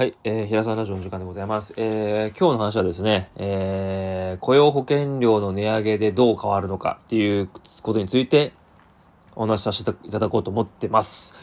[0.00, 1.74] はい、えー、平沢ラジオの時間でございます。
[1.76, 7.50] えー、今日の話はですね、えー、雇用保険料の値上げでどう変わるのかっていう
[7.82, 8.54] ことについて
[9.36, 11.34] お話しさせていただこうと思ってます。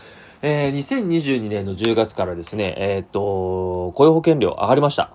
[0.41, 5.11] えー、2022年の10月からですね、えーっと、雇用保険料上がりました。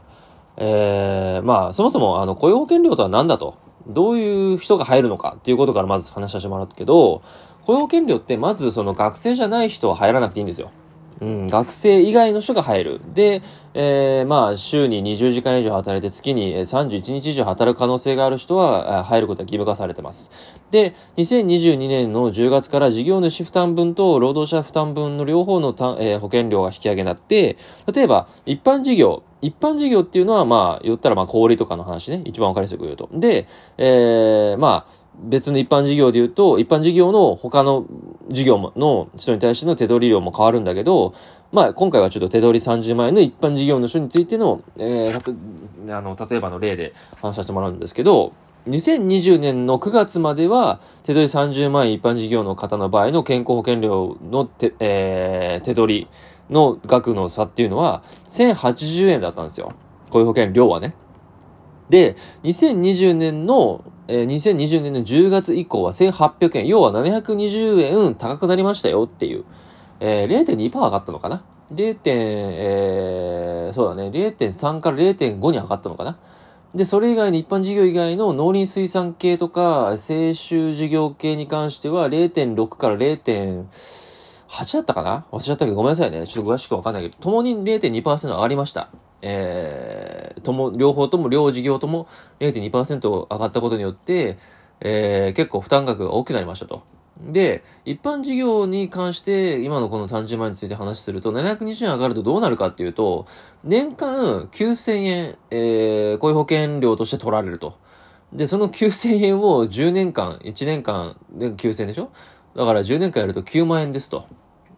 [0.57, 7.23] えー、まあ、そもそも、あの、雇用保険料とは何だと、どういう人が入るのかっていうことからまず話させてもらったけど、
[7.67, 10.71] 雇用保険料ってまずその学生じゃない人は入らなくていいんですよ。
[11.23, 13.01] うん、学生以外の人が入る。
[13.15, 13.43] で、
[13.75, 20.33] えー、まあ、週に20時間以上働いて月に31日以上働く可能性がある人は入ることが義務化されてます。
[20.73, 27.57] で、2022年の10月から事業主負担分と労働者負担分の両方のた、えー保険料が引き上げになって、
[27.95, 32.23] 例えば、一般事業、一般事業っていうのは、まあ、言ったら、まあ、小売とかの話ね。
[32.25, 33.09] 一番わかりやすく言うと。
[33.13, 33.47] で、
[33.79, 37.87] えー、まあ、別の一般事業で言うと、一般事業の他の
[38.29, 41.15] 事業の人に対しての手取り量も変わるんだけど、
[41.53, 48.33] まあ、今回はちょっと手取り30万円の一般事業の人についての、えー、あの、例えばの例で話させてもらうんですけど、
[48.69, 56.09] 2020年の9月までは、手取り30万円一般事業の方の場合の健康保険料の手、えー、手取り
[56.49, 59.75] の額の差っていうのは、1080円だったんですよ。
[60.11, 60.95] 雇用保険料はね。
[61.91, 69.45] で、2020年の、えー2020年の10月以降は1800円、要は720円高くなりましたよっていう。
[70.01, 71.97] えー、0.2%上がったのかな ?0.
[72.07, 76.19] えー、そうだね、0.3から0.5に上がったのかな？
[76.75, 83.65] で、それ以外に一般事業以外の農林水産系とか、青州事業系に関しては0.6から0.8
[84.75, 85.27] だったかな？
[85.31, 86.27] 忘れちゃったけどごめんなさいね。
[86.27, 88.91] ちょっと詳しくわかんないけど、ともに0.2%上がりました。
[89.23, 92.09] えー、とも、両方とも、両事業とも
[92.41, 94.39] 0.2%上がったことによって、
[94.81, 96.83] えー、結構負担額が大きくなりましたと。
[97.21, 103.27] で、一般事業に関して、今のこの30万円について話すると、720円上がるとどうなるかっていうと、
[103.63, 107.79] 年間9000円、えー、雇用保険料として取られると。
[108.33, 112.11] で、その9000円を10年間、1年間で9000円でしょ？
[112.57, 114.27] だから10年間やると9万円ですと。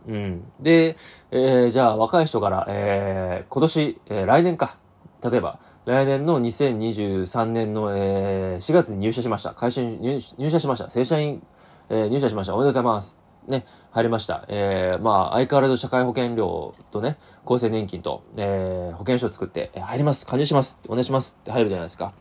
[0.07, 0.45] うん。
[0.61, 0.97] で、
[1.31, 4.79] えー、じゃあ若い人から、えー、今年、えー、来年か。
[5.23, 9.55] 例えば、来年の2023年の、えー、4月に入社しました。
[9.55, 9.99] 会社に
[10.39, 10.91] 入社しました。
[10.91, 11.43] 正社員、
[11.89, 12.55] えー、入社しました。
[12.55, 13.19] おめでとうございます。
[13.49, 14.47] ね、入りました。
[14.49, 20.25] えー、まあ、相変わらず社会保険料とね、厚生年金と、えー、保険証を作って、え入ります。
[20.25, 20.81] 加入します。
[20.89, 21.39] お願いします。
[21.41, 22.15] って入るじゃないですか。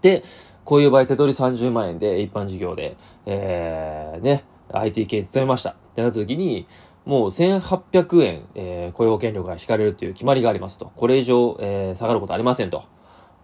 [0.00, 0.22] で、
[0.64, 2.96] こういう場合、手取り30万円で、一般事業で、
[3.26, 5.70] えー、ね、IT 系に勤めました。
[5.70, 6.66] ってなった時に、
[7.04, 10.90] もう1800円、えー、雇用保険料が引かれるっていう決まりがありますと。
[10.96, 12.84] これ以上、えー、下がることありませんと。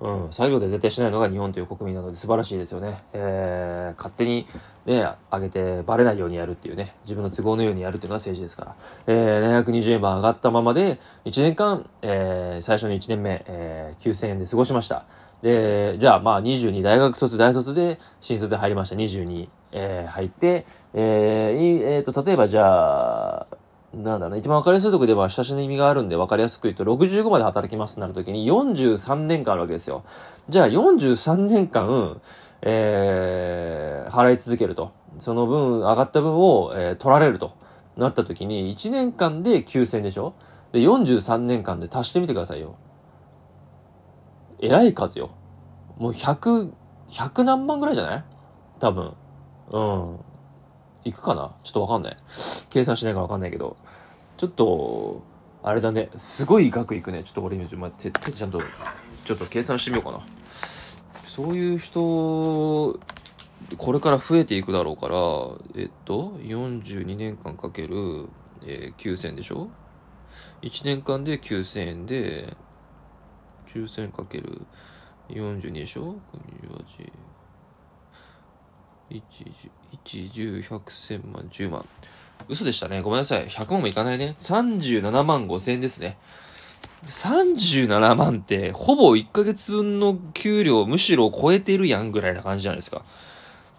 [0.00, 2.98] うん、作業で絶対しないのが日本という国民なので素晴らしいですよね。
[3.12, 4.47] えー、勝手に
[4.87, 8.76] ね、上げてバレないようにやるっていうね、自分の都合のようにやるっていうのが政治ですから。
[9.06, 15.04] えー、720円分上がったままで、1年間、えー、最初の1年目、えー、9000円で過ごしました。
[15.43, 18.97] で、じゃあまあ22、大学卒、大卒で、新卒で入りました。
[18.97, 23.47] 22、えー、入って、えー、えーと、例えばじゃあ、
[23.95, 30.05] なんだろうね、一番分かりやすいとこでは親しみがあるんで分かりやすく言うと、65まで働きますとなるときに43年間あるわけですよ。
[30.49, 32.21] じゃあ43年間、
[32.62, 34.93] えー、払い続けると。
[35.19, 37.53] その分、上がった分を、えー取られると
[37.97, 40.34] なったときに、1年間で9000でしょ？
[40.72, 42.77] で、43年間で足してみてくださいよ。
[44.60, 45.31] えらい数よ。
[45.98, 46.71] もう100、
[47.09, 48.25] 100何万ぐらいじゃない？
[48.78, 49.15] 多分。
[49.71, 50.21] うん。
[51.04, 51.54] いくかな？
[51.65, 52.16] ちょっとわかんない。
[52.69, 53.76] 計算しないからわかんないけど。
[54.37, 55.22] ちょっと、
[55.62, 56.10] あれだね。
[56.19, 57.22] すごい額いくね。
[57.25, 58.60] ちょっと俺今、ちょっと待って、手ちゃんと、
[59.25, 60.21] ちょっと計算してみようかな。
[61.27, 62.98] そういう人、
[63.77, 65.16] これから増えていくだろうから、
[65.81, 68.28] えっと、42年間かける、
[68.65, 69.69] えー9000でしょ
[70.62, 72.56] ?1 年間で9000円で、
[73.75, 74.63] 9000かける
[75.29, 76.17] 42でしょ
[76.63, 77.11] ?28
[79.11, 79.23] 1、
[80.05, 81.85] 1、10、100、1000万、10万。
[82.49, 83.03] 嘘でしたね。
[83.03, 83.49] ごめんなさい。
[83.49, 84.35] 100万もいかないね。
[84.39, 86.17] 37万5千円ですね。
[87.07, 93.05] 37万って、ほぼ1ヶ月分の給料むしろ超えてるやんぐらいな感じじゃないですか。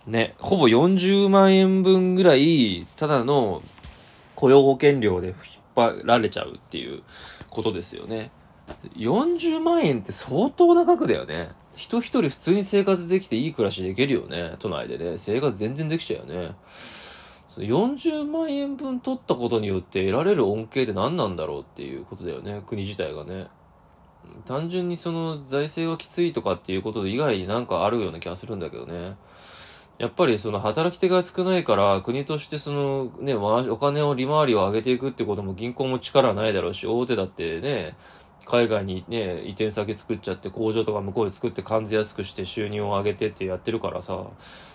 [0.06, 0.36] ね。
[0.40, 3.62] ほぼ40万円分ぐらい、ただの
[4.36, 5.36] 雇用保険料で引っ
[5.76, 7.04] 張られちゃうっていう
[7.50, 8.32] ことですよね。
[8.96, 11.52] 40万円って相当な額だよね。
[11.76, 14.56] 人一人普通に生活できていい暮らしできるよね。
[14.60, 15.18] 都内でね。
[15.20, 16.56] 生活全然できちゃうよね。
[17.58, 22.64] 40万円分取ったことによって得られる恩恵って何なんだろうっていうことだよね。
[22.68, 23.48] 国自体がね。
[24.48, 29.16] 単純にその財政がきついとかっていうこと以外になんかあるような気がするんだけどね。
[29.98, 37.96] やっぱりその働き手が少ないから国としてそのね、お金を利回りを上げていくってことも銀行も力はないだろうし、大手だってね、
[38.46, 44.26] 海外にね、移転先作っちゃって工場とか向こうで作って関税安くして収入を上げてってやってるからさ、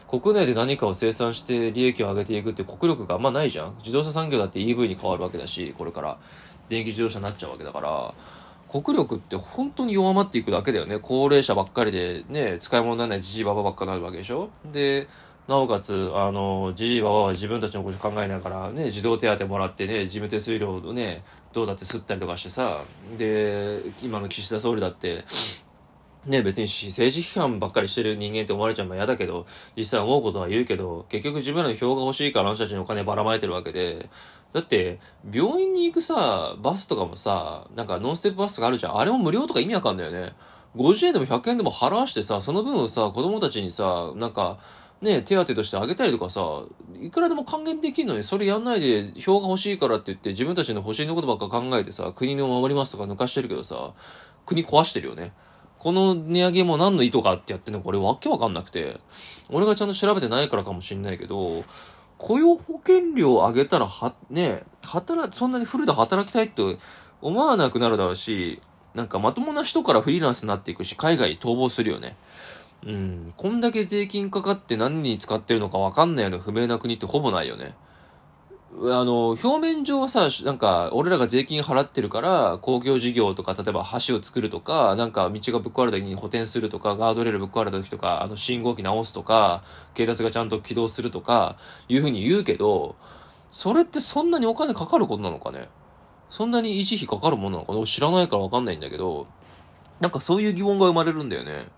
[0.08, 3.76] 国内で何かを生産して利益を上げていくって国力があんまないじゃん。
[3.78, 6.18] 自動車産業だって EV に変わるわけだし、これから
[6.68, 8.14] 電気自動車になっちゃうわけだから、
[8.68, 10.98] 国力って本当に弱まっていくだけだよね。
[11.00, 15.08] 高齢者ばっかりでね、使い物にならないじじばばばっかなるわけでしょで、
[15.48, 21.22] なおかつ、あの、じじいばばは自分たちのこと考えながらね、児童手当もらってね、事務手数料をね、
[21.52, 22.84] どうだって吸ったりとかしてさ、
[23.16, 25.24] で、今の岸田総理だって、
[26.26, 29.46] ね、別に政治批判ばっかりしてる人間って思われちゃうのは嫌だけど、
[29.76, 34.10] 実際思うことは言うけど、結局自分らの票が欲しいからあの人たちにお金ばらまいてるわけで、
[34.52, 34.98] だって、
[35.32, 38.98] 病院に行くさ、バスとかもさ、なんかノンステップバスとかあるじゃん。
[38.98, 40.34] あれも無料とか意味わかんないよね。
[40.76, 44.58] 50円でも100円でも払わしてさ、その分をさ、子供たちにさ、なんか、
[45.02, 46.62] ね、手当としてあげたりとかさ、
[46.94, 53.92] いくらでも還元できるのに、それやんないで、票が欲しいからって言って、自分たちの欲しいのことばっか考えてさ、国の守りますとか抜かしてるけどさ、
[54.46, 55.32] 国壊してるよね。
[55.78, 59.00] この値上げも何の意図かってやってんのか俺わけわかんなくて、
[59.50, 61.64] 俺がちゃんと調べてないからかもしんないけど、
[62.18, 66.62] 雇用保険料を上げたら、は、ね、働、そんなにフルで働きたいって
[67.20, 68.60] 思わなくなるだろうし、
[68.94, 72.16] なんかまともな人からフリーランスになっていくし、海外に逃亡するよね。
[72.84, 73.34] うん。
[73.36, 77.74] こんだけ税金かかって何に使ってるのかわかんないような不明な国ってほぼないよね。
[78.78, 89.62] あの、表面上はさ、なんか、俺らが税金払ってるから、公共事業とか、例えば橋を作るとか、なんか道がぶっ壊れた時に補填するとか、ガードレールぶっ壊れた時とか、あの信号機直すとか、
[89.94, 91.56] 警察がちゃんと起動するとか、
[91.88, 92.96] いうふうに言うけど、
[93.48, 95.70] それってそんなにお金かかることなのかね？
[96.28, 97.86] そんなに維持費かかるものなのかな？
[97.86, 99.26] 知らないからわかんないんだけど、
[100.00, 101.68] なんかそういう疑問が生まれるんだよね。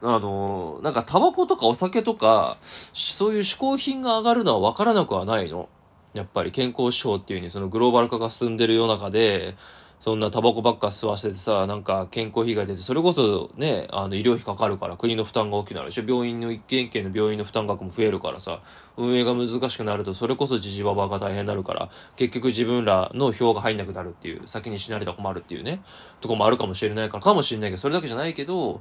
[0.00, 5.68] あの、なんかタバコとかお酒とか、そういう嗜好品が上がるのはわからなくはないの。
[6.14, 9.56] やっぱり健康指標っていうにそのグローバル化が進んでる世の中で、
[10.00, 18.60] そんなタバコばっか吸わせてさ、なんか健康被害出て、それこそね、あの医療費かかるから国の負担が大きくなるし、病院の一軒一軒の病院の負担額も増えるからさ、
[18.96, 25.82] 運営が難しくなると、それこそじじばばが大変になるから、結局自分らの票が入んなくなるっていう、先に死なれたら困るっていうね、
[26.20, 28.80] とこもあるかもしれないから、かもしれないけど、それだけじゃないけど、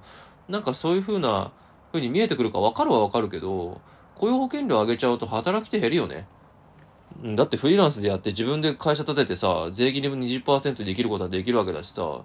[0.50, 1.52] なんかそういう風な、
[1.92, 3.82] 風に見えてくるか分かるは分かるけど、
[4.16, 6.28] 雇用保険料上げちゃうと働き手減るよね。
[7.36, 12.22] だってフリーランスでやって自分で会社立ててさ、税金でも20%できることはできるわけだしさ、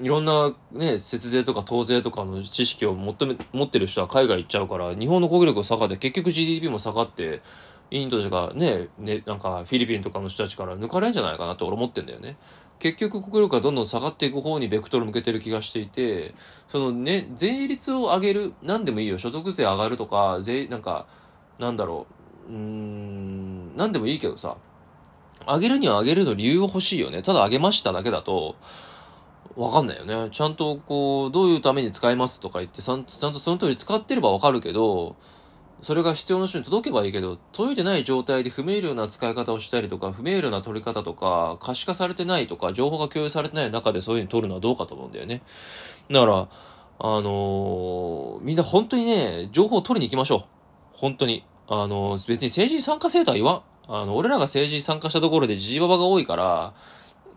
[0.00, 7.42] いろんなね、節税とか当税とかの知識を求め、持ってる人は海外行っちゃうから、日本の国力が下がって結局 GDP も下がって、
[7.90, 12.36] インドとかね、ね、なんかフィリピンとかの人たちから抜かれるんじゃないかなって俺思ってんだよね。
[12.78, 16.34] 結局国力がどんどん下がっていく方にベクトル向けてる気がしていて、
[16.68, 21.06] そのね、税率を上げる、何でもいいよ、所得税上がるとか、税、なんか、
[21.58, 22.06] なんだろ
[22.48, 24.56] う、うーん、何でもいいけどさ、
[25.46, 27.22] 上げるには上げるの理由が欲しいよね。
[27.22, 28.56] ただ上げましただけだと、
[29.56, 30.30] わかんないよね。
[30.30, 35.16] ちゃんとこう、どういうために使いますとか言って、ちゃんとその通り使ってればわかるけど、
[35.82, 45.42] それが必要な人に届けばいいけど、届いてない状態で不明瞭な使い方をしたりとか、不明瞭な取り方とか、可視化されてないとか、情報が共有されてない中でそういうふうに取るのはどうかと思うんだよね。
[46.10, 46.48] だから、
[46.98, 50.44] あのー、みんな本当にね、情報を取りに行きましょう。
[50.92, 51.44] 本当に。
[51.66, 53.62] あのー、別に政治参加せえとは言わん。
[53.88, 56.74] あの、俺らが政治に参加したところでじじばばが多いから、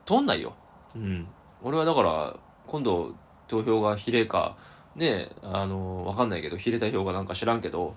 [0.06, 0.54] 取んないよ。
[0.96, 1.28] うん。
[1.64, 2.36] 俺はだから、
[2.68, 3.16] 今度、
[3.48, 4.58] 投票が比例か、
[4.96, 7.96] ね、あの、わかんないけど、比例代表がなんか知らんけど、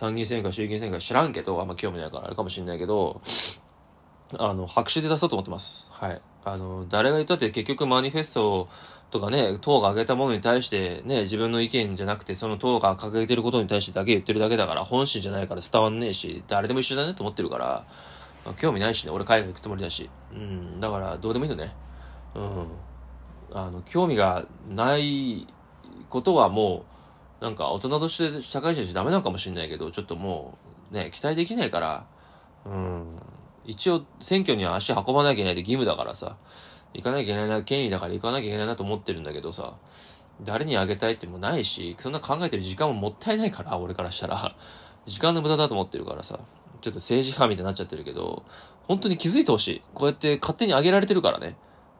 [0.00, 3.20] 参議院選挙衆議院選挙か知らんけど、あんま興味ないからあれかもしんないけど、
[4.38, 5.88] あの、白紙で出そうと思ってます。
[5.90, 6.22] はい。
[6.42, 8.70] あの、誰が言ったって結局マニフェスト
[9.10, 17.86] とかね、党が挙げたものに対してね、自分の意見じゃなくて、その党が掲げてることに対してだけ言ってるだけだから、本心じゃないから伝わんねえし、誰でも一緒だねと思ってるから、
[18.46, 20.08] まあ、興味ないしね、俺海外行くつもりだし。
[20.32, 21.74] うん、だからどうでもいいのね。
[22.34, 22.66] うん。
[23.52, 25.46] あの、興味がない
[26.08, 26.99] ことはもう、
[27.40, 30.58] なんか大人として社会人としてダメなのかもしれないけど、ちょっとも
[30.90, 32.06] う、ね、期待できないから、
[32.66, 33.16] うん、
[33.64, 36.36] 一応選挙には足運ばなきゃいけないって義務だからさ、
[36.92, 39.76] 行かなきゃいけないな、権利だから行かなきゃいけないなと思ってるんだけどさ、
[40.42, 44.56] 誰にあげたいってもないし、そんな考えてる時間ももったいないから、俺からしたら。
[45.06, 46.40] 時間の無駄だと思ってるからさ、
[46.80, 48.44] ちょっと政治家みたいになっちゃってるけど、
[48.86, 49.82] 本当に気づいてほしい。
[49.94, 51.56] こうやって勝手にあげられてるからね。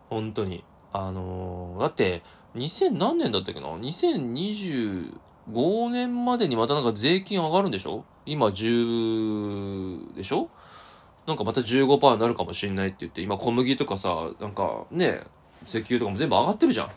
[0.09, 0.65] 本当に。
[0.93, 2.23] あのー、だって、
[2.57, 5.19] 2000何年だったっけな ?2020
[5.53, 8.05] 5年までにまたなんか税金上がるんでしょ？
[8.27, 10.49] 今10でしょ？
[11.27, 15.23] なんかまた15%になるかもしんないって言って、今小麦とかさ、なんかね、
[15.67, 16.91] 石油とかも全部上がってるじゃん。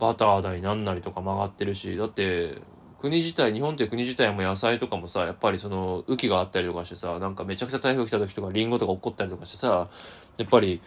[0.00, 2.58] バター代なんなりとかも上がってるし、だって、
[2.98, 9.90] 国自体、日本って国自体も野菜とかもさ、やっぱりその、雨季があったりとかしてさ、なんかめちゃくちゃ台風来た時とかリンゴとか起こったりとかしてさ、
[10.38, 10.80] やっぱり、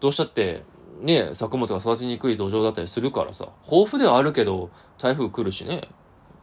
[0.00, 0.64] どうしたって、
[1.00, 5.88] ね、作物が育ちにくい土壌だったりするからさ、豊富ではあるけど、台風来るしね、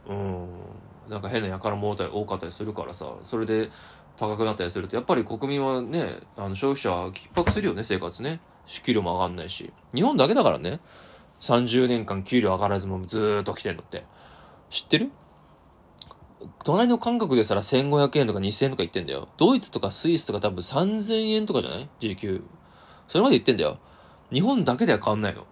[0.08, 0.48] うん、
[1.08, 3.70] なんか変な輩も多かったりするからさ、それで
[4.16, 8.40] 高くなったりすると、やっぱり国民はね、あの消費者は逼迫するよね、生活ね。
[8.82, 9.72] 給料も上がんないし。
[9.94, 10.80] 日本だけだからね、
[11.40, 14.04] 30年間給料上がらずもずーっと来てんのって。
[14.70, 15.10] 知ってる？
[16.64, 19.28] 隣の韓国でしたら1500円とか2000円とか言ってんだよ。
[19.36, 21.88] ドイツとかスイスとか多分3000円とかじゃない？
[22.00, 22.42] 時給。
[23.08, 23.78] それまで言ってんだよ。
[24.32, 25.46] 日本だけでは変わんないの。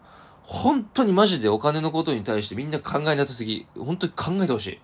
[0.45, 3.67] 本当にマジでお金のことに対してみんな考えなさすぎ。
[3.77, 4.79] 本当に考えてほしい。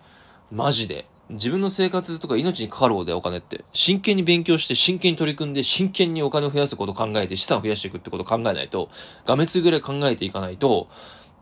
[0.51, 1.07] マジで。
[1.29, 3.65] 自分の生活とか命にかかることだよ、お金って。
[3.73, 8.89] 真剣に勉強して、真剣に取り組んで、真剣にお金を増やすことを考えて、資産を増やしていくってことを考えないと、
[9.27, 10.89] 画滅ぐらい考えていかないと、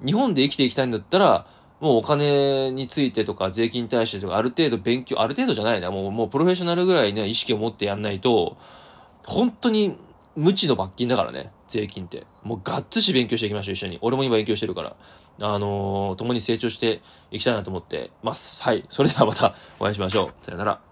[0.04, 1.46] 日本で生きていきたいんだったら、
[1.80, 8.58] もうお金についてとか税金に対してとかある程度勉強、ある程度じゃないな、もうもうプロフェッショナルぐらいね、意識を持ってやんないと、
[9.24, 9.96] 本当に
[10.38, 12.24] 無知の罰金だからね、税金って。
[12.44, 13.98] もうがっつし勉強していきましょう、一緒に。
[14.02, 14.96] 俺も今勉強してるから。
[15.40, 18.62] あのー、共に成長していきたいなと思ってます。
[18.62, 18.84] はい。
[18.88, 20.44] それではまたお会いしましょう。
[20.44, 20.87] さよなら。